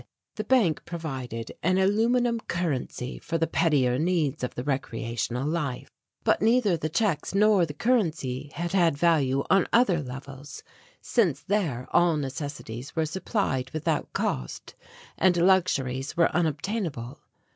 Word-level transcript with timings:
The 0.33 0.43
bank 0.43 0.81
provided 0.83 1.51
an 1.61 1.77
aluminum 1.77 2.39
currency 2.47 3.19
for 3.19 3.37
the 3.37 3.45
pettier 3.45 3.99
needs 3.99 4.43
of 4.43 4.55
the 4.55 4.63
recreational 4.63 5.47
life, 5.47 5.89
but 6.23 6.41
neither 6.41 6.75
the 6.75 6.89
checks 6.89 7.35
nor 7.35 7.67
the 7.67 7.75
currency 7.75 8.49
had 8.55 8.71
had 8.71 8.97
value 8.97 9.43
on 9.51 9.67
other 9.71 10.01
levels, 10.01 10.63
since 11.01 11.41
there 11.41 11.87
all 11.91 12.17
necessities 12.17 12.95
were 12.95 13.05
supplied 13.05 13.69
without 13.73 14.11
cost 14.11 14.73
and 15.19 15.37
luxuries 15.37 16.17
were 16.17 16.35
unobtainable. 16.35 17.19